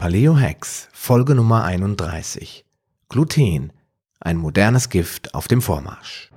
[0.00, 2.64] Paleo Hacks, Folge Nummer 31.
[3.08, 3.72] Gluten,
[4.20, 6.30] ein modernes Gift auf dem Vormarsch.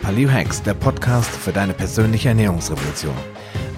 [0.00, 3.14] Paleo Hacks, der Podcast für deine persönliche Ernährungsrevolution.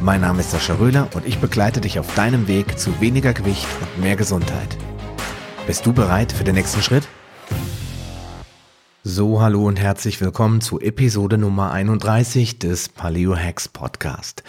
[0.01, 3.67] Mein Name ist Sascha Röhler und ich begleite dich auf deinem Weg zu weniger Gewicht
[3.81, 4.77] und mehr Gesundheit.
[5.67, 7.09] Bist du bereit für den nächsten Schritt?
[9.03, 14.45] So, hallo und herzlich willkommen zu Episode Nummer 31 des Paleo Hacks Podcast.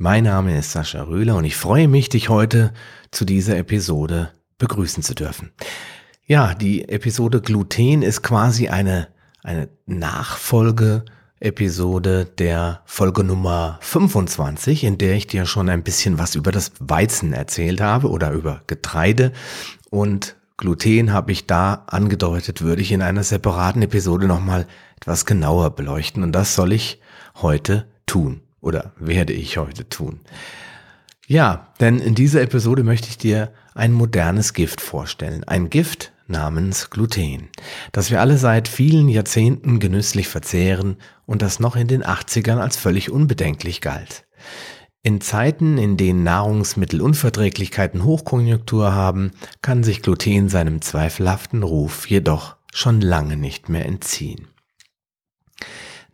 [0.00, 2.72] Mein Name ist Sascha Röhler und ich freue mich, dich heute
[3.12, 5.52] zu dieser Episode begrüßen zu dürfen.
[6.26, 9.06] Ja, die Episode Gluten ist quasi eine,
[9.44, 11.04] eine Nachfolge
[11.38, 16.72] Episode der Folge Nummer 25, in der ich dir schon ein bisschen was über das
[16.80, 19.30] Weizen erzählt habe oder über Getreide.
[19.90, 25.70] Und Gluten habe ich da angedeutet, würde ich in einer separaten Episode nochmal etwas genauer
[25.70, 26.24] beleuchten.
[26.24, 27.00] Und das soll ich
[27.36, 30.20] heute tun oder werde ich heute tun.
[31.26, 35.44] Ja, denn in dieser Episode möchte ich dir ein modernes Gift vorstellen.
[35.44, 37.48] Ein Gift namens Gluten,
[37.92, 42.76] das wir alle seit vielen Jahrzehnten genüsslich verzehren und das noch in den 80ern als
[42.76, 44.26] völlig unbedenklich galt.
[45.02, 53.02] In Zeiten, in denen Nahrungsmittelunverträglichkeiten Hochkonjunktur haben, kann sich Gluten seinem zweifelhaften Ruf jedoch schon
[53.02, 54.48] lange nicht mehr entziehen.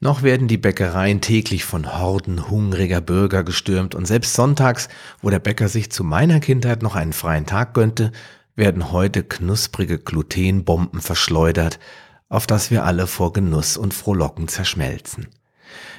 [0.03, 4.89] Noch werden die Bäckereien täglich von Horden hungriger Bürger gestürmt und selbst sonntags,
[5.21, 8.11] wo der Bäcker sich zu meiner Kindheit noch einen freien Tag gönnte,
[8.57, 11.79] werden heute knusprige Glutenbomben verschleudert,
[12.31, 15.29] auf das wir alle vor Genuss und Frohlocken zerschmelzen.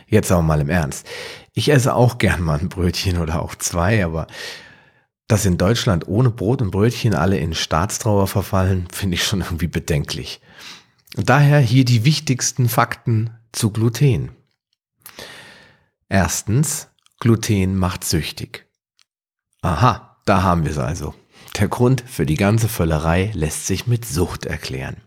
[0.08, 1.06] Jetzt aber mal im Ernst.
[1.54, 4.26] Ich esse auch gern mal ein Brötchen oder auch zwei, aber
[5.28, 9.68] dass in Deutschland ohne Brot und Brötchen alle in Staatstrauer verfallen, finde ich schon irgendwie
[9.68, 10.42] bedenklich.
[11.16, 14.32] Daher hier die wichtigsten Fakten zu Gluten.
[16.10, 18.68] Erstens, Gluten macht süchtig.
[19.62, 21.14] Aha, da haben wir es also.
[21.60, 24.98] Der Grund für die ganze Völlerei lässt sich mit Sucht erklären.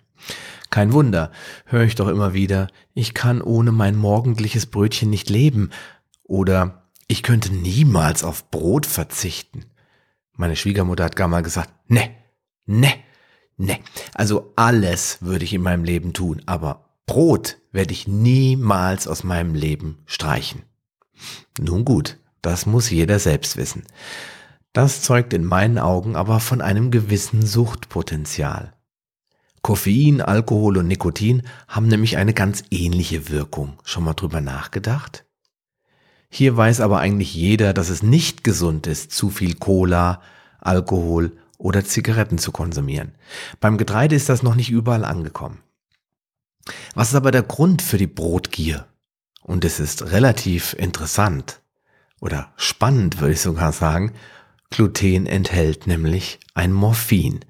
[0.71, 1.31] Kein Wunder,
[1.67, 5.71] höre ich doch immer wieder, ich kann ohne mein morgendliches Brötchen nicht leben
[6.25, 9.67] oder ich könnte niemals auf Brot verzichten.
[10.33, 12.11] Meine Schwiegermutter hat gar mal gesagt, ne,
[12.67, 12.93] ne,
[13.57, 13.79] ne.
[14.15, 19.55] Also alles würde ich in meinem Leben tun, aber Brot werde ich niemals aus meinem
[19.55, 20.63] Leben streichen.
[21.59, 23.85] Nun gut, das muss jeder selbst wissen.
[24.73, 28.75] Das zeugt in meinen Augen aber von einem gewissen Suchtpotenzial.
[29.63, 33.79] Koffein, Alkohol und Nikotin haben nämlich eine ganz ähnliche Wirkung.
[33.85, 35.25] Schon mal drüber nachgedacht?
[36.29, 40.21] Hier weiß aber eigentlich jeder, dass es nicht gesund ist, zu viel Cola,
[40.61, 43.13] Alkohol oder Zigaretten zu konsumieren.
[43.61, 45.64] Beim Getreide ist das noch nicht überall angekommen.
[46.95, 48.87] Was ist aber der Grund für die Brotgier?
[49.43, 51.61] Und es ist relativ interessant
[52.21, 54.13] oder spannend, würde ich sogar sagen.
[54.71, 57.41] Gluten enthält nämlich ein Morphin.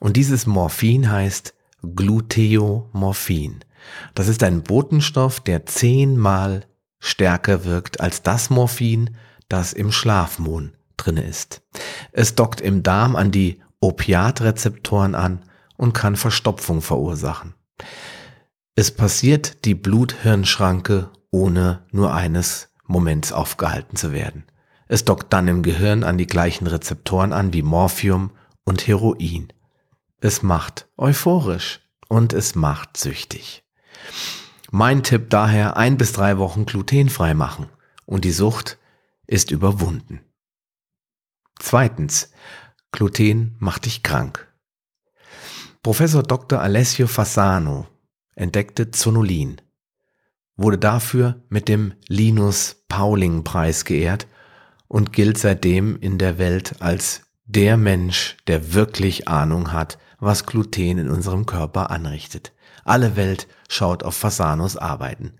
[0.00, 3.60] Und dieses Morphin heißt Gluteomorphin.
[4.14, 6.66] Das ist ein Botenstoff, der zehnmal
[6.98, 9.16] stärker wirkt als das Morphin,
[9.48, 11.60] das im Schlafmohn drinne ist.
[12.12, 15.42] Es dockt im Darm an die Opiatrezeptoren an
[15.76, 17.54] und kann Verstopfung verursachen.
[18.76, 24.44] Es passiert die Blut-Hirn-Schranke, ohne nur eines Moments aufgehalten zu werden.
[24.88, 28.32] Es dockt dann im Gehirn an die gleichen Rezeptoren an wie Morphium
[28.64, 29.52] und Heroin.
[30.20, 33.62] Es macht euphorisch und es macht süchtig.
[34.72, 37.68] Mein Tipp daher ein bis drei Wochen glutenfrei machen
[38.06, 38.78] und die Sucht
[39.28, 40.20] ist überwunden.
[41.60, 42.32] Zweitens,
[42.90, 44.52] Gluten macht dich krank.
[45.82, 46.60] Professor Dr.
[46.60, 47.86] Alessio Fasano
[48.36, 49.60] entdeckte Zonulin,
[50.56, 54.26] wurde dafür mit dem Linus Pauling Preis geehrt
[54.88, 60.98] und gilt seitdem in der Welt als der Mensch, der wirklich Ahnung hat, was Gluten
[60.98, 62.52] in unserem Körper anrichtet.
[62.84, 65.34] Alle Welt schaut auf Fasanos Arbeiten.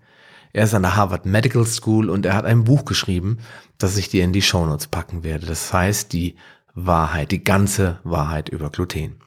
[0.53, 3.39] Er ist an der Harvard Medical School und er hat ein Buch geschrieben,
[3.77, 5.45] das ich dir in die Shownotes packen werde.
[5.47, 6.35] Das heißt die
[6.73, 9.17] Wahrheit, die ganze Wahrheit über Gluten.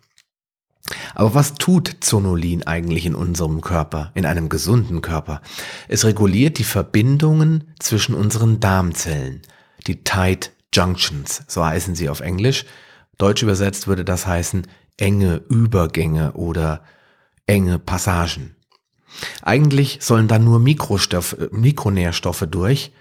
[1.15, 5.43] Aber was tut Zonulin eigentlich in unserem Körper, in einem gesunden Körper?
[5.89, 9.43] Es reguliert die Verbindungen zwischen unseren Darmzellen,
[9.87, 12.65] die Tight Junctions, so heißen sie auf Englisch.
[13.17, 16.83] Deutsch übersetzt würde das heißen enge Übergänge oder
[17.47, 18.57] enge Passagen.
[19.43, 22.93] Eigentlich sollen da nur Mikronährstoffe durch,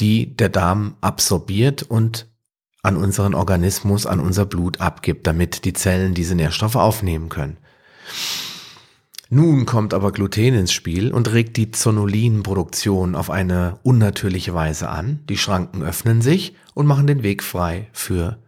[0.00, 2.26] die der Darm absorbiert und
[2.84, 7.56] an unseren Organismus, an unser Blut abgibt, damit die Zellen diese Nährstoffe aufnehmen können.
[9.30, 15.20] Nun kommt aber Gluten ins Spiel und regt die Zonulinproduktion auf eine unnatürliche Weise an.
[15.28, 18.38] Die Schranken öffnen sich und machen den Weg frei für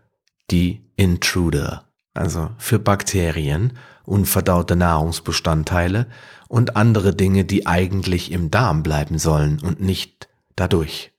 [0.50, 1.84] die Intruder,
[2.14, 3.72] also für Bakterien,
[4.04, 6.06] unverdaute Nahrungsbestandteile
[6.46, 11.10] und andere Dinge, die eigentlich im Darm bleiben sollen und nicht dadurch.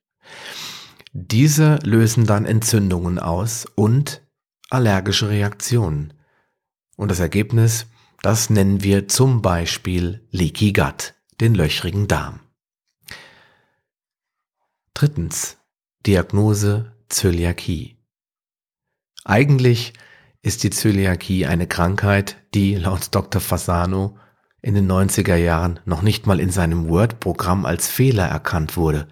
[1.13, 4.21] Diese lösen dann Entzündungen aus und
[4.69, 6.13] allergische Reaktionen.
[6.95, 7.87] Und das Ergebnis,
[8.21, 12.39] das nennen wir zum Beispiel Leaky Gut, den löchrigen Darm.
[14.93, 15.57] Drittens,
[16.05, 17.97] Diagnose Zöliakie.
[19.23, 19.93] Eigentlich
[20.41, 23.41] ist die Zöliakie eine Krankheit, die laut Dr.
[23.41, 24.17] Fasano
[24.61, 29.07] in den 90er Jahren noch nicht mal in seinem Word-Programm als Fehler erkannt wurde,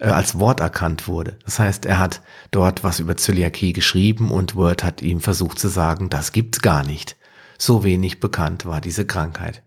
[0.00, 1.36] äh, als Wort erkannt wurde.
[1.44, 5.68] Das heißt, er hat dort was über Zöliakie geschrieben und Word hat ihm versucht zu
[5.68, 7.16] sagen, das gibt's gar nicht.
[7.58, 9.62] So wenig bekannt war diese Krankheit.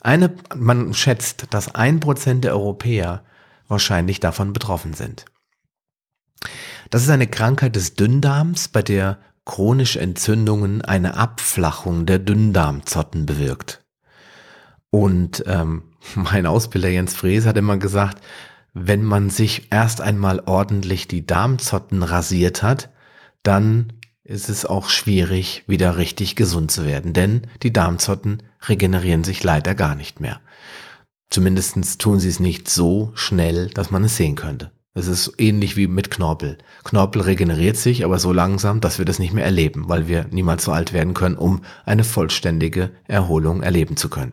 [0.00, 3.24] Eine, man schätzt, dass ein Prozent der Europäer
[3.66, 5.24] wahrscheinlich davon betroffen sind.
[6.90, 13.84] Das ist eine Krankheit des Dünndarms, bei der chronische Entzündungen eine Abflachung der Dünndarmzotten bewirkt.
[14.90, 15.82] Und ähm,
[16.14, 18.22] mein Ausbilder Jens Fräs hat immer gesagt,
[18.78, 22.90] wenn man sich erst einmal ordentlich die Darmzotten rasiert hat,
[23.42, 29.42] dann ist es auch schwierig, wieder richtig gesund zu werden, denn die Darmzotten regenerieren sich
[29.42, 30.42] leider gar nicht mehr.
[31.30, 34.72] Zumindestens tun sie es nicht so schnell, dass man es sehen könnte.
[34.92, 36.58] Es ist ähnlich wie mit Knorpel.
[36.84, 40.64] Knorpel regeneriert sich, aber so langsam, dass wir das nicht mehr erleben, weil wir niemals
[40.64, 44.32] so alt werden können, um eine vollständige Erholung erleben zu können.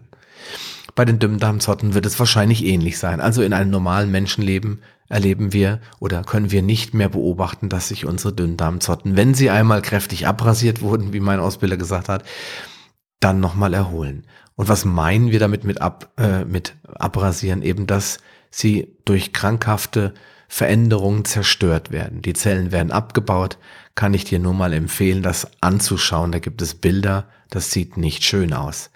[0.95, 3.19] Bei den Dünndarmzotten wird es wahrscheinlich ähnlich sein.
[3.19, 8.05] Also in einem normalen Menschenleben erleben wir oder können wir nicht mehr beobachten, dass sich
[8.05, 12.23] unsere Dünndarmzotten, wenn sie einmal kräftig abrasiert wurden, wie mein Ausbilder gesagt hat,
[13.19, 14.25] dann nochmal erholen.
[14.55, 17.63] Und was meinen wir damit mit, ab, äh, mit abrasieren?
[17.63, 18.19] Eben, dass
[18.51, 20.13] sie durch krankhafte
[20.47, 22.21] Veränderungen zerstört werden.
[22.21, 23.57] Die Zellen werden abgebaut.
[23.95, 26.31] Kann ich dir nur mal empfehlen, das anzuschauen.
[26.31, 27.27] Da gibt es Bilder.
[27.49, 28.91] Das sieht nicht schön aus.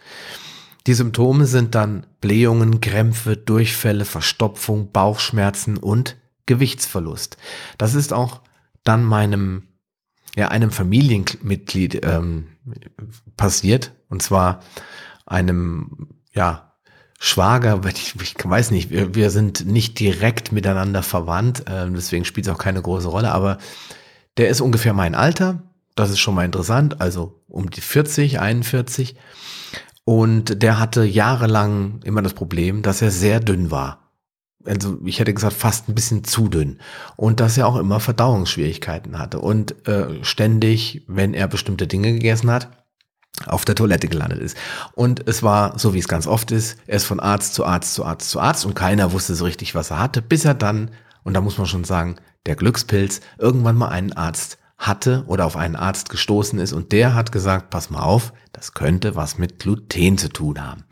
[0.88, 7.38] Die Symptome sind dann Blähungen, Krämpfe, Durchfälle, Verstopfung, Bauchschmerzen und Gewichtsverlust.
[7.78, 8.42] Das ist auch
[8.86, 9.68] dann meinem,
[10.38, 12.48] ja, einem Familienmitglied ähm,
[13.36, 13.92] passiert.
[14.08, 14.62] Und zwar
[15.26, 16.74] einem, ja,
[17.20, 22.46] Schwager, ich, ich weiß nicht, wir, wir sind nicht direkt miteinander verwandt, äh, deswegen spielt
[22.46, 23.58] es auch keine große Rolle, aber
[24.38, 25.64] der ist ungefähr mein Alter.
[25.96, 29.16] Das ist schon mal interessant, also um die 40, 41.
[30.08, 34.14] Und der hatte jahrelang immer das Problem, dass er sehr dünn war.
[34.64, 36.80] Also ich hätte gesagt, fast ein bisschen zu dünn.
[37.18, 39.40] Und dass er auch immer Verdauungsschwierigkeiten hatte.
[39.40, 42.70] Und äh, ständig, wenn er bestimmte Dinge gegessen hat,
[43.48, 44.56] auf der Toilette gelandet ist.
[44.94, 47.94] Und es war, so wie es ganz oft ist, er ist von Arzt zu Arzt
[47.94, 50.92] zu Arzt zu Arzt und keiner wusste so richtig, was er hatte, bis er dann,
[51.24, 52.16] und da muss man schon sagen,
[52.46, 57.16] der Glückspilz irgendwann mal einen Arzt hatte oder auf einen Arzt gestoßen ist und der
[57.16, 60.84] hat gesagt, pass mal auf, das könnte was mit Gluten zu tun haben.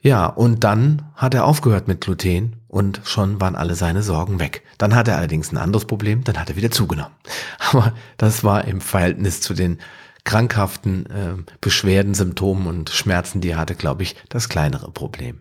[0.00, 4.62] Ja, und dann hat er aufgehört mit Gluten und schon waren alle seine Sorgen weg.
[4.76, 7.14] Dann hat er allerdings ein anderes Problem, dann hat er wieder zugenommen.
[7.72, 9.78] Aber das war im Verhältnis zu den
[10.24, 15.40] krankhaften äh, Beschwerden, Symptomen und Schmerzen, die er hatte, glaube ich, das kleinere Problem.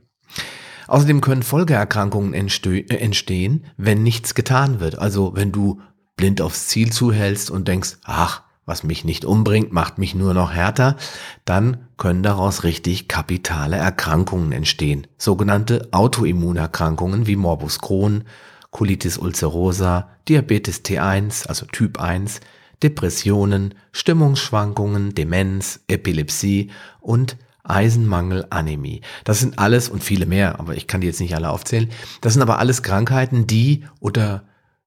[0.88, 4.98] Außerdem können Folgeerkrankungen äh, entstehen, wenn nichts getan wird.
[4.98, 5.82] Also wenn du
[6.18, 10.52] blind aufs Ziel zuhältst und denkst, ach, was mich nicht umbringt, macht mich nur noch
[10.52, 10.98] härter,
[11.46, 15.08] dann können daraus richtig kapitale Erkrankungen entstehen.
[15.18, 18.26] Sogenannte Autoimmunerkrankungen wie Morbus Crohn,
[18.72, 22.42] Colitis ulcerosa, Diabetes T1, also Typ 1,
[22.84, 29.02] Depressionen, Stimmungsschwankungen, Demenz, Epilepsie und Eisenmangel, Anämie.
[29.24, 31.90] Das sind alles und viele mehr, aber ich kann die jetzt nicht alle aufzählen.
[32.22, 34.44] Das sind aber alles Krankheiten, die unter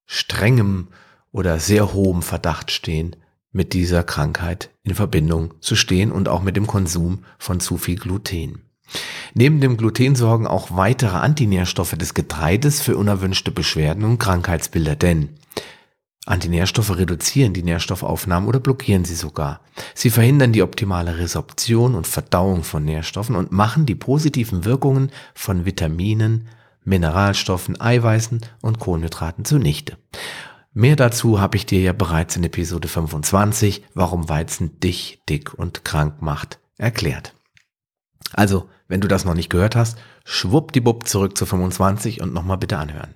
[0.07, 0.89] strengem
[1.33, 3.17] oder sehr hohem Verdacht stehen,
[3.53, 7.97] mit dieser Krankheit in Verbindung zu stehen und auch mit dem Konsum von zu viel
[7.97, 8.63] Gluten.
[9.35, 15.31] Neben dem Gluten sorgen auch weitere Antinährstoffe des Getreides für unerwünschte Beschwerden und Krankheitsbilder, denn
[16.27, 19.61] Antinährstoffe reduzieren die Nährstoffaufnahme oder blockieren sie sogar.
[19.95, 25.65] Sie verhindern die optimale Resorption und Verdauung von Nährstoffen und machen die positiven Wirkungen von
[25.65, 26.49] Vitaminen,
[26.85, 29.97] Mineralstoffen, Eiweißen und Kohlenhydraten zunichte.
[30.73, 35.85] Mehr dazu habe ich dir ja bereits in Episode 25, warum Weizen dich dick und
[35.85, 37.35] krank macht, erklärt.
[38.33, 42.79] Also, wenn du das noch nicht gehört hast, schwuppdiwupp zurück zu 25 und nochmal bitte
[42.79, 43.15] anhören.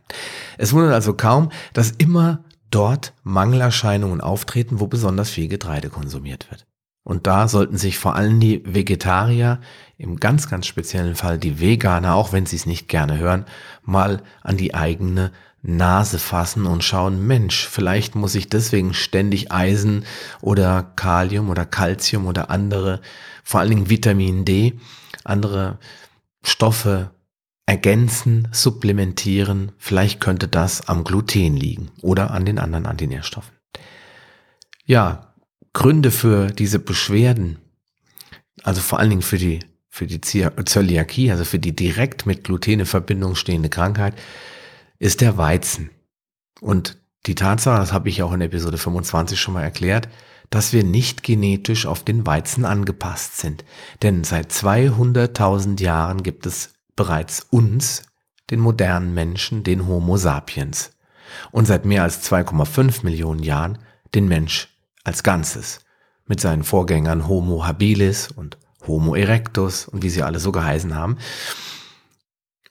[0.59, 6.67] Es wundert also kaum, dass immer dort Mangelerscheinungen auftreten, wo besonders viel Getreide konsumiert wird.
[7.05, 9.61] Und da sollten sich vor allem die Vegetarier,
[9.97, 13.45] im ganz, ganz speziellen Fall die Veganer, auch wenn sie es nicht gerne hören,
[13.83, 15.31] mal an die eigene
[15.67, 20.05] Nase fassen und schauen, Mensch, vielleicht muss ich deswegen ständig Eisen
[20.43, 23.01] oder Kalium oder Calcium oder andere,
[23.43, 24.75] vor allen Dingen Vitamin D,
[25.25, 25.79] andere
[26.43, 27.13] Stoffe
[27.65, 29.73] ergänzen, supplementieren.
[29.79, 33.55] Vielleicht könnte das am Gluten liegen oder an den anderen Antinährstoffen.
[34.85, 35.35] Ja,
[35.73, 37.59] Gründe für diese Beschwerden,
[38.63, 42.81] also vor allen Dingen für die, für die Zöliakie, also für die direkt mit Gluten
[42.81, 44.15] in Verbindung stehende Krankheit,
[44.99, 45.91] ist der Weizen.
[46.61, 50.09] Und die Tatsache, das habe ich auch in Episode 25 schon mal erklärt,
[50.51, 53.65] dass wir nicht genetisch auf den Weizen angepasst sind.
[54.03, 58.03] Denn seit 200.000 Jahren gibt es bereits uns,
[58.51, 60.93] den modernen Menschen, den Homo sapiens.
[61.51, 63.79] Und seit mehr als 2,5 Millionen Jahren
[64.15, 64.69] den Mensch
[65.03, 65.81] als Ganzes.
[66.27, 71.19] Mit seinen Vorgängern Homo habilis und Homo erectus und wie sie alle so geheißen haben.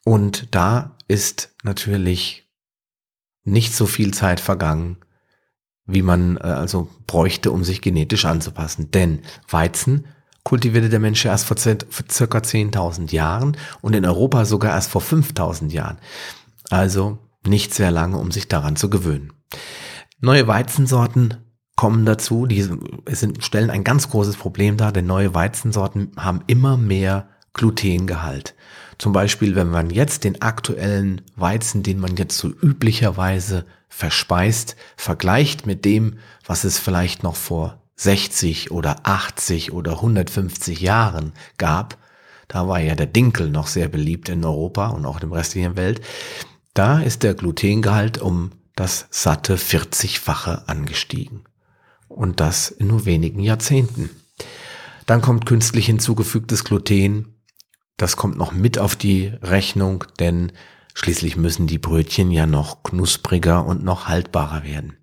[0.05, 2.49] Und da ist natürlich
[3.43, 4.97] nicht so viel Zeit vergangen,
[5.85, 8.91] wie man äh, also bräuchte, um sich genetisch anzupassen.
[8.91, 9.19] Denn
[9.49, 10.05] Weizen
[10.43, 15.71] kultivierte der Mensch erst vor, circa 10.000 Jahren und in Europa sogar erst vor 5.000
[15.71, 15.97] Jahren.
[16.69, 19.33] Also nicht sehr lange, um sich daran zu gewöhnen.
[20.19, 21.37] Neue Weizensorten
[21.75, 22.69] kommen dazu, die
[23.07, 28.55] sind, stellen ein ganz großes Problem dar, denn neue Weizensorten haben immer mehr Glutengehalt.
[28.97, 35.65] Zum Beispiel, wenn man jetzt den aktuellen Weizen, den man jetzt so üblicherweise verspeist, vergleicht
[35.65, 41.97] mit dem, was es vielleicht noch vor 60 oder 80 oder 150 Jahren gab,
[42.47, 46.01] da war ja der Dinkel noch sehr beliebt in Europa und auch der restlichen Welt,
[46.73, 51.43] da ist der Glutengehalt um das satte 40-fache angestiegen.
[52.07, 54.09] Und das in nur wenigen Jahrzehnten.
[55.05, 57.32] Dann kommt künstlich hinzugefügtes Gluten,
[57.97, 60.51] das kommt noch mit auf die Rechnung, denn
[60.93, 64.97] schließlich müssen die Brötchen ja noch knuspriger und noch haltbarer werden.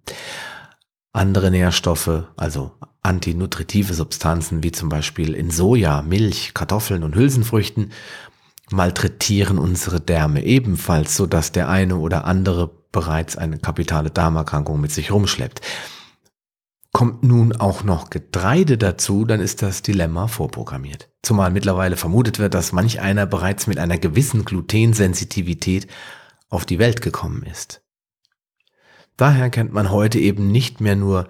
[1.13, 7.93] Andere Nährstoffe, also antinutritive Substanzen wie zum Beispiel in Soja, Milch, Kartoffeln und Hülsenfrüchten,
[8.71, 14.93] malträtieren unsere Därme ebenfalls, so dass der eine oder andere bereits eine kapitale Darmerkrankung mit
[14.93, 15.61] sich rumschleppt.
[17.01, 21.09] Kommt nun auch noch Getreide dazu, dann ist das Dilemma vorprogrammiert.
[21.23, 25.87] Zumal mittlerweile vermutet wird, dass manch einer bereits mit einer gewissen Glutensensitivität
[26.51, 27.83] auf die Welt gekommen ist.
[29.17, 31.27] Daher kennt man heute eben nicht mehr nur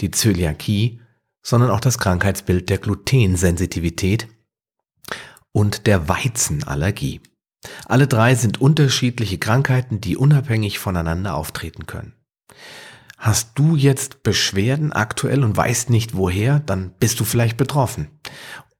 [0.00, 1.00] die Zöliakie,
[1.40, 4.26] sondern auch das Krankheitsbild der Glutensensitivität
[5.52, 7.20] und der Weizenallergie.
[7.84, 12.12] Alle drei sind unterschiedliche Krankheiten, die unabhängig voneinander auftreten können.
[13.22, 18.08] Hast du jetzt Beschwerden aktuell und weißt nicht woher, dann bist du vielleicht betroffen.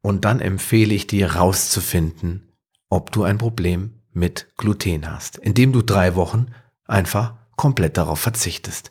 [0.01, 2.53] Und dann empfehle ich dir rauszufinden,
[2.89, 6.47] ob du ein Problem mit Gluten hast, indem du drei Wochen
[6.89, 8.91] einfach komplett darauf verzichtest.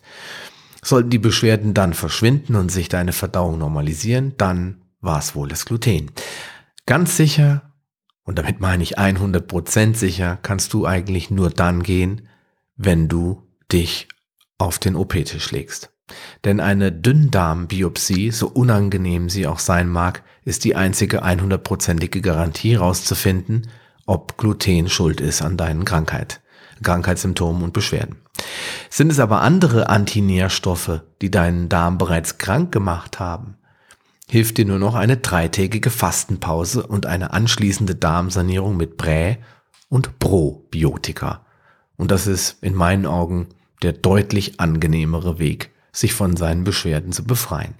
[0.82, 5.66] Sollten die Beschwerden dann verschwinden und sich deine Verdauung normalisieren, dann war es wohl das
[5.66, 6.12] Gluten.
[6.86, 7.74] Ganz sicher,
[8.22, 12.26] und damit meine ich 100% sicher, kannst du eigentlich nur dann gehen,
[12.74, 14.08] wenn du dich
[14.62, 15.90] auf den OP-Tisch legst.
[16.44, 23.68] Denn eine Dünndarmbiopsie, so unangenehm sie auch sein mag, ist die einzige 100%ige Garantie herauszufinden,
[24.06, 26.40] ob Gluten schuld ist an deinen Krankheit,
[26.82, 28.16] Krankheitssymptomen und Beschwerden.
[28.90, 33.56] Sind es aber andere Antinährstoffe, die deinen Darm bereits krank gemacht haben,
[34.28, 39.38] hilft dir nur noch eine dreitägige Fastenpause und eine anschließende Darmsanierung mit Prä-
[39.88, 41.44] und Probiotika.
[41.96, 43.48] Und das ist in meinen Augen
[43.82, 47.74] der deutlich angenehmere Weg, sich von seinen Beschwerden zu befreien.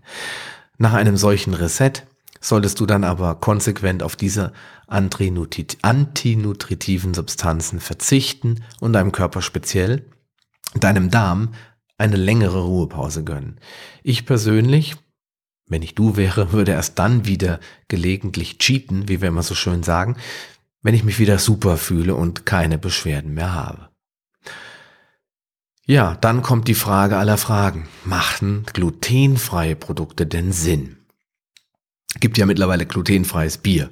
[0.78, 1.92] Nach einem solchen Reset
[2.40, 4.52] solltest du dann aber konsequent auf diese
[4.88, 10.04] antinutritiven Substanzen verzichten und deinem Körper speziell,
[10.74, 11.54] deinem Darm,
[11.98, 13.60] eine längere Ruhepause gönnen.
[14.02, 14.96] Ich persönlich,
[15.68, 19.82] wenn ich du wäre, würde erst dann wieder gelegentlich cheaten, wie wir immer so schön
[19.82, 20.16] sagen,
[20.82, 23.91] wenn ich mich wieder super fühle und keine Beschwerden mehr habe.
[25.86, 27.88] Ja, dann kommt die Frage aller Fragen.
[28.04, 30.98] Machen glutenfreie Produkte denn Sinn?
[32.20, 33.90] Gibt ja mittlerweile glutenfreies Bier.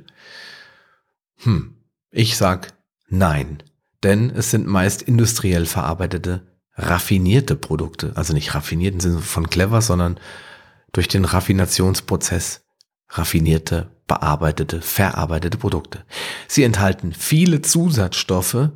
[1.39, 1.75] Hm,
[2.11, 2.75] ich sag
[3.09, 3.63] nein,
[4.05, 8.13] denn es sind meist industriell verarbeitete, raffinierte Produkte.
[8.15, 10.21] Also nicht raffiniert im Sinne von clever, sondern
[10.93, 12.65] durch den Raffinationsprozess
[13.09, 16.05] raffinierte, bearbeitete, verarbeitete Produkte.
[16.47, 18.71] Sie enthalten viele Zusatzstoffe,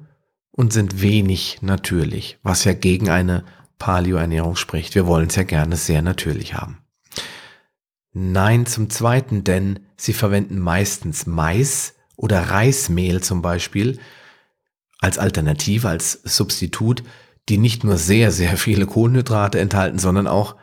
[0.56, 3.44] und sind wenig natürlich, was ja gegen eine
[3.78, 4.94] Paleo-Ernährung spricht.
[4.94, 6.78] Wir wollen es ja gerne sehr natürlich haben.
[8.12, 13.98] Nein zum zweiten, denn sie verwenden meistens Mais oder Reismehl zum Beispiel
[15.00, 17.02] als Alternative, als Substitut,
[17.48, 20.54] die nicht nur sehr, sehr viele Kohlenhydrate enthalten, sondern auch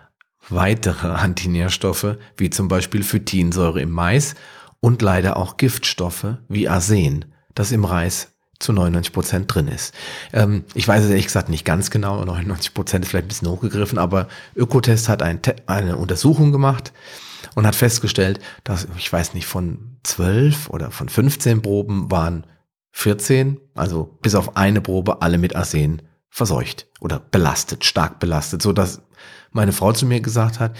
[0.47, 4.35] weitere Antinährstoffe, wie zum Beispiel Phytinsäure im Mais
[4.79, 8.30] und leider auch Giftstoffe wie Arsen, das im Reis
[8.61, 9.93] zu 99 Prozent drin ist.
[10.33, 13.49] Ähm, ich weiß es ehrlich gesagt nicht ganz genau, 99 Prozent ist vielleicht ein bisschen
[13.49, 16.93] hochgegriffen, aber Ökotest hat ein, eine Untersuchung gemacht
[17.55, 22.45] und hat festgestellt, dass, ich weiß nicht, von 12 oder von 15 Proben waren
[22.91, 28.73] 14, also bis auf eine Probe, alle mit Arsen verseucht oder belastet, stark belastet, so
[28.73, 29.01] dass
[29.51, 30.75] meine Frau zu mir gesagt hat,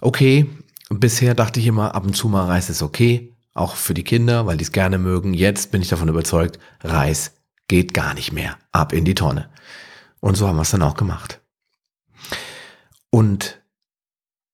[0.00, 0.48] okay,
[0.90, 4.46] bisher dachte ich immer, ab und zu mal Reis ist okay, auch für die Kinder,
[4.46, 5.34] weil die es gerne mögen.
[5.34, 7.32] Jetzt bin ich davon überzeugt, Reis
[7.68, 8.56] geht gar nicht mehr.
[8.72, 9.50] Ab in die Tonne.
[10.20, 11.40] Und so haben wir es dann auch gemacht.
[13.10, 13.62] Und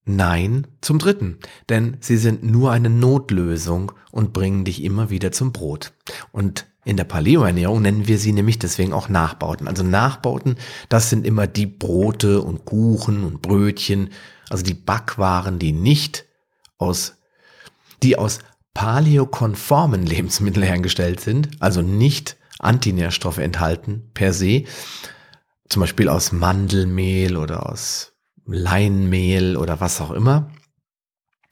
[0.08, 1.38] Nein zum Dritten,
[1.68, 5.92] denn sie sind nur eine Notlösung und bringen dich immer wieder zum Brot.
[6.32, 9.68] Und in der Paleo-Ernährung nennen wir sie nämlich deswegen auch Nachbauten.
[9.68, 10.56] Also Nachbauten,
[10.88, 14.08] das sind immer die Brote und Kuchen und Brötchen,
[14.48, 16.24] also die Backwaren, die nicht
[16.78, 17.16] aus,
[18.02, 18.38] die aus
[18.78, 24.66] paleokonformen Lebensmitteln hergestellt sind, also nicht Antinährstoffe enthalten per se,
[25.68, 28.12] zum Beispiel aus Mandelmehl oder aus
[28.46, 30.52] Leinmehl oder was auch immer.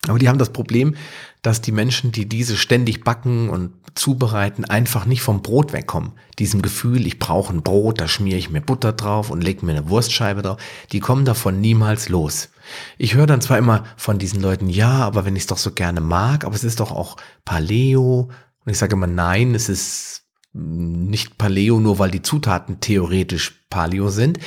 [0.06, 0.94] Aber die haben das Problem,
[1.42, 6.12] dass die Menschen, die diese ständig backen und zubereiten, einfach nicht vom Brot wegkommen.
[6.38, 9.72] Diesem Gefühl, ich brauche ein Brot, da schmiere ich mir Butter drauf und lege mir
[9.72, 10.58] eine Wurstscheibe drauf,
[10.92, 12.50] die kommen davon niemals los.
[12.98, 15.72] Ich höre dann zwar immer von diesen Leuten, ja, aber wenn ich es doch so
[15.72, 18.30] gerne mag, aber es ist doch auch Paleo.
[18.64, 24.08] Und ich sage immer, nein, es ist nicht Paleo, nur weil die Zutaten theoretisch Paleo
[24.08, 24.38] sind,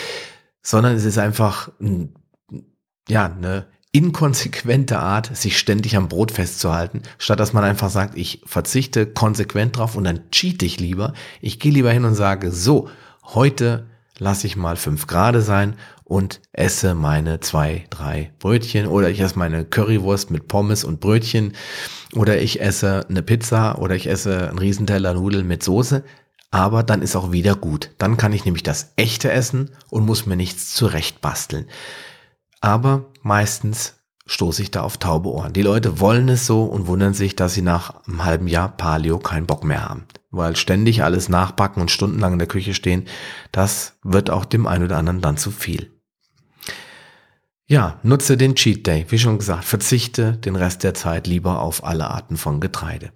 [0.62, 1.72] sondern es ist einfach,
[3.08, 8.42] ja, eine inkonsequente Art, sich ständig am Brot festzuhalten, statt dass man einfach sagt, ich
[8.46, 11.14] verzichte konsequent drauf und dann cheat ich lieber.
[11.42, 12.90] Ich gehe lieber hin und sage, so,
[13.24, 13.88] heute
[14.20, 19.40] lasse ich mal fünf Grade sein und esse meine zwei, drei Brötchen oder ich esse
[19.40, 21.54] meine Currywurst mit Pommes und Brötchen
[22.14, 26.04] oder ich esse eine Pizza oder ich esse einen Riesenteller Nudeln mit Soße.
[26.52, 27.92] Aber dann ist auch wieder gut.
[28.00, 31.66] Dann kann ich nämlich das echte essen und muss mir nichts zurecht basteln.
[32.60, 35.54] Aber meistens stoße ich da auf taube Ohren.
[35.54, 39.20] Die Leute wollen es so und wundern sich, dass sie nach einem halben Jahr Paleo
[39.20, 40.06] keinen Bock mehr haben.
[40.32, 43.06] Weil ständig alles nachbacken und stundenlang in der Küche stehen,
[43.52, 45.92] das wird auch dem einen oder anderen dann zu viel.
[47.66, 49.06] Ja, nutze den Cheat Day.
[49.10, 53.12] Wie schon gesagt, verzichte den Rest der Zeit lieber auf alle Arten von Getreide.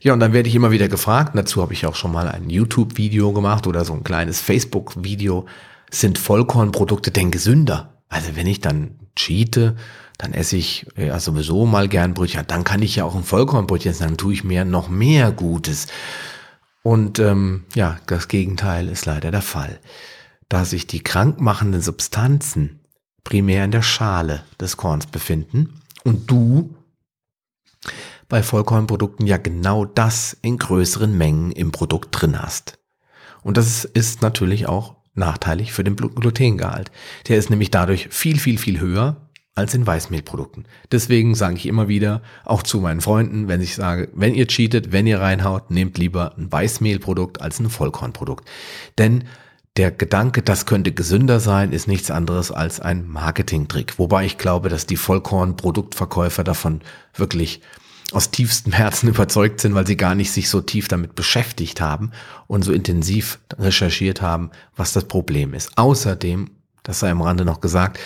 [0.00, 2.50] Ja, und dann werde ich immer wieder gefragt, dazu habe ich auch schon mal ein
[2.50, 5.46] YouTube-Video gemacht oder so ein kleines Facebook-Video,
[5.92, 8.02] sind Vollkornprodukte denn gesünder?
[8.08, 9.76] Also wenn ich dann cheate,
[10.22, 12.44] dann esse ich ja sowieso mal gern Brötchen.
[12.46, 15.88] Dann kann ich ja auch ein Vollkornbrötchen essen, dann tue ich mir noch mehr Gutes.
[16.84, 19.80] Und ähm, ja, das Gegenteil ist leider der Fall.
[20.48, 22.78] Da sich die krankmachenden Substanzen
[23.24, 26.72] primär in der Schale des Korns befinden und du
[28.28, 32.78] bei Vollkornprodukten ja genau das in größeren Mengen im Produkt drin hast.
[33.42, 36.92] Und das ist natürlich auch nachteilig für den Glutengehalt.
[37.26, 39.21] Der ist nämlich dadurch viel, viel, viel höher
[39.54, 40.66] als in Weißmehlprodukten.
[40.90, 44.92] Deswegen sage ich immer wieder, auch zu meinen Freunden, wenn ich sage, wenn ihr cheatet,
[44.92, 48.48] wenn ihr reinhaut, nehmt lieber ein Weißmehlprodukt als ein Vollkornprodukt.
[48.96, 49.24] Denn
[49.76, 53.98] der Gedanke, das könnte gesünder sein, ist nichts anderes als ein Marketingtrick.
[53.98, 56.80] Wobei ich glaube, dass die Vollkornproduktverkäufer davon
[57.14, 57.60] wirklich
[58.12, 62.12] aus tiefstem Herzen überzeugt sind, weil sie gar nicht sich so tief damit beschäftigt haben
[62.46, 65.76] und so intensiv recherchiert haben, was das Problem ist.
[65.76, 66.50] Außerdem,
[66.82, 67.98] das sei am Rande noch gesagt,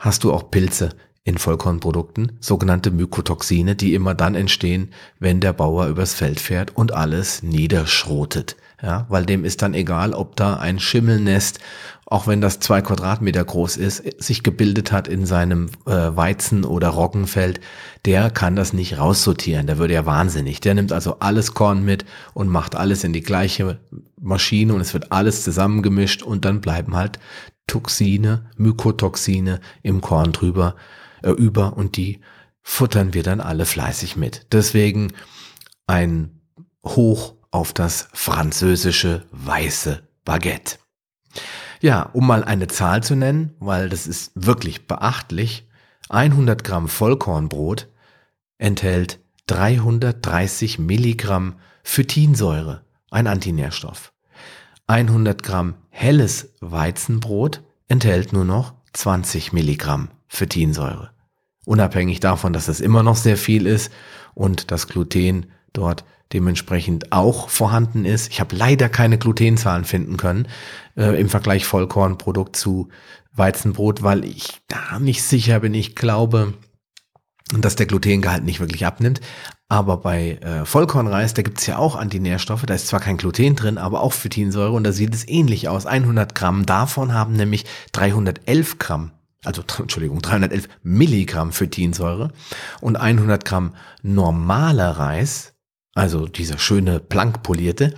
[0.00, 0.90] hast du auch Pilze
[1.24, 6.92] in Vollkornprodukten, sogenannte Mykotoxine, die immer dann entstehen, wenn der Bauer übers Feld fährt und
[6.92, 8.56] alles niederschrotet.
[8.82, 11.60] Ja, weil dem ist dann egal, ob da ein Schimmelnest
[12.06, 16.88] auch wenn das zwei Quadratmeter groß ist, sich gebildet hat in seinem äh, Weizen- oder
[16.88, 17.60] Roggenfeld,
[18.04, 19.66] der kann das nicht raussortieren.
[19.66, 20.60] Der würde ja wahnsinnig.
[20.60, 23.78] Der nimmt also alles Korn mit und macht alles in die gleiche
[24.20, 27.18] Maschine und es wird alles zusammengemischt und dann bleiben halt
[27.66, 30.76] Toxine, Mykotoxine im Korn drüber,
[31.22, 32.20] äh, über und die
[32.62, 34.46] futtern wir dann alle fleißig mit.
[34.52, 35.12] Deswegen
[35.86, 36.40] ein
[36.84, 40.78] Hoch auf das französische weiße Baguette.
[41.80, 45.68] Ja, um mal eine Zahl zu nennen, weil das ist wirklich beachtlich,
[46.08, 47.88] 100 Gramm Vollkornbrot
[48.58, 54.12] enthält 330 Milligramm Phytinsäure, ein Antinährstoff.
[54.86, 61.12] 100 Gramm helles Weizenbrot enthält nur noch 20 Milligramm Phytinsäure.
[61.64, 63.90] unabhängig davon, dass es immer noch sehr viel ist
[64.34, 68.30] und das Gluten dort dementsprechend auch vorhanden ist.
[68.30, 70.46] Ich habe leider keine Glutenzahlen finden können
[70.94, 72.90] äh, im Vergleich Vollkornprodukt zu
[73.32, 75.72] Weizenbrot, weil ich da nicht sicher bin.
[75.72, 76.52] Ich glaube,
[77.58, 79.22] dass der Glutengehalt nicht wirklich abnimmt.
[79.68, 82.66] Aber bei äh, Vollkornreis, da gibt's ja auch Antinährstoffe.
[82.66, 85.86] Da ist zwar kein Gluten drin, aber auch Phytinsäure und da sieht es ähnlich aus.
[85.86, 89.10] 100 Gramm davon haben nämlich 311 Gramm
[89.46, 92.32] also Entschuldigung, 311 Milligramm Phytinsäure
[92.80, 95.54] und 100 Gramm normaler Reis
[95.94, 97.94] also dieser schöne plankpolierte,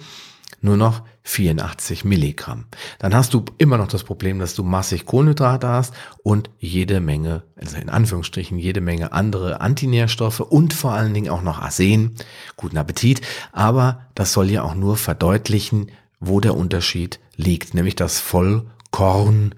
[0.66, 2.66] nur noch 84 Milligramm.
[2.98, 7.44] Dann hast du immer noch das Problem, dass du massig Kohlenhydrate hast und jede Menge,
[7.56, 12.16] also in Anführungsstrichen jede Menge andere Antinährstoffe und vor allen Dingen auch noch Arsen.
[12.56, 13.22] Guten Appetit.
[13.52, 19.54] Aber das soll ja auch nur verdeutlichen, wo der Unterschied liegt, nämlich dass Vollkorn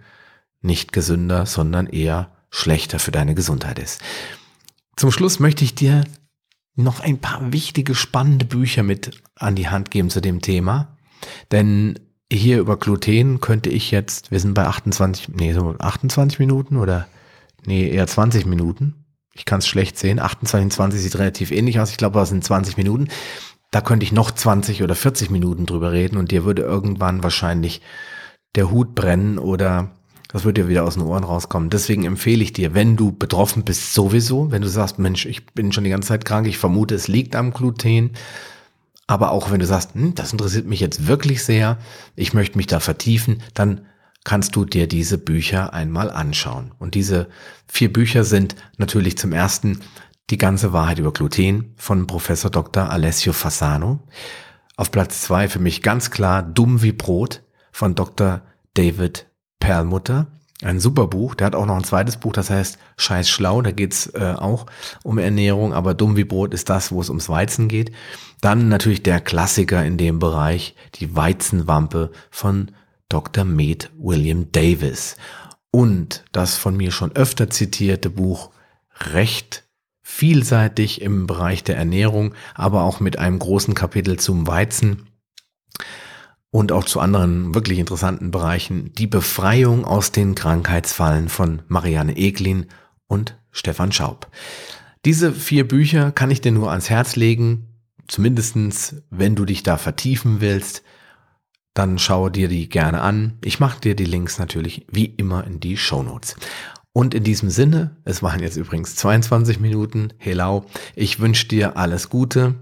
[0.61, 4.01] nicht gesünder, sondern eher schlechter für deine Gesundheit ist.
[4.97, 6.05] Zum Schluss möchte ich dir
[6.75, 10.98] noch ein paar wichtige, spannende Bücher mit an die Hand geben zu dem Thema.
[11.53, 11.99] Denn
[12.31, 17.07] hier über Gluten könnte ich jetzt, wir sind bei 28, nee, so 28 Minuten oder,
[17.65, 19.05] nee, eher 20 Minuten.
[19.33, 20.19] Ich kann es schlecht sehen.
[20.19, 21.91] 28 und 20 sieht relativ ähnlich aus.
[21.91, 23.09] Ich glaube, das sind 20 Minuten.
[23.71, 27.83] Da könnte ich noch 20 oder 40 Minuten drüber reden und dir würde irgendwann wahrscheinlich
[28.55, 29.91] der Hut brennen oder
[30.29, 31.71] das wird dir wieder aus den Ohren rauskommen.
[31.71, 35.73] Deswegen empfehle ich dir, wenn du betroffen bist, sowieso, wenn du sagst, Mensch, ich bin
[35.73, 38.13] schon die ganze Zeit krank, ich vermute, es liegt am Gluten.
[39.09, 41.79] Aber auch wenn du sagst, hm, das interessiert mich jetzt wirklich sehr,
[42.15, 43.81] ich möchte mich da vertiefen, dann
[44.23, 46.73] kannst du dir diese Bücher einmal anschauen.
[46.79, 47.29] Und diese
[47.67, 49.81] vier Bücher sind natürlich zum ersten
[50.31, 52.91] Die ganze Wahrheit über Gluten von Professor Dr.
[52.91, 54.07] Alessio Fasano.
[54.77, 57.43] Auf Platz zwei für mich ganz klar Dumm wie Brot
[57.73, 58.43] von Dr.
[58.75, 59.27] David
[59.59, 60.27] Perlmutter.
[60.63, 61.35] Ein super Buch.
[61.35, 63.63] Der hat auch noch ein zweites Buch, das heißt Scheiß schlau.
[63.63, 64.67] Da geht's äh, auch
[65.05, 67.93] um Ernährung, aber dumm wie Brot ist das, wo es ums Weizen geht.
[68.41, 72.73] Dann natürlich der Klassiker in dem Bereich, die Weizenwampe von
[73.09, 73.45] Dr.
[73.45, 75.17] Med William Davis.
[75.71, 78.51] Und das von mir schon öfter zitierte Buch
[79.13, 79.65] Recht
[80.03, 85.07] vielseitig im Bereich der Ernährung, aber auch mit einem großen Kapitel zum Weizen
[86.51, 92.67] und auch zu anderen wirklich interessanten Bereichen die Befreiung aus den Krankheitsfallen von Marianne Eglin
[93.07, 94.31] und Stefan Schaub.
[95.05, 97.67] Diese vier Bücher kann ich dir nur ans Herz legen,
[98.09, 100.83] zumindestens wenn du dich da vertiefen willst,
[101.75, 103.39] dann schau dir die gerne an.
[103.45, 106.37] Ich mache dir die Links natürlich wie immer in die Show Notes.
[106.93, 110.65] Und in diesem Sinne, es waren jetzt übrigens 22 Minuten, hello,
[110.97, 112.57] ich wünsche dir alles Gute,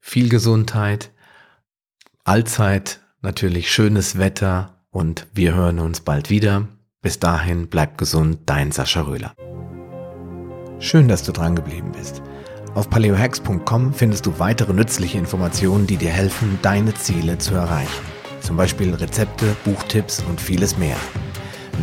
[0.00, 1.12] viel Gesundheit,
[2.24, 6.68] allzeit natürlich schönes Wetter und wir hören uns bald wieder.
[7.02, 9.34] Bis dahin bleib gesund, dein Sascha Röhler.
[10.78, 12.22] Schön, dass du dran geblieben bist.
[12.74, 18.04] Auf paleohacks.com findest du weitere nützliche Informationen, die dir helfen, deine Ziele zu erreichen.
[18.40, 20.96] Zum Beispiel Rezepte, Buchtipps und vieles mehr.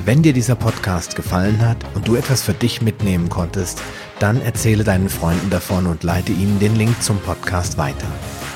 [0.06, 3.82] Wenn dir dieser Podcast gefallen hat und du etwas für dich mitnehmen konntest,
[4.19, 8.08] dann erzähle deinen Freunden davon und leite ihnen den Link zum Podcast weiter.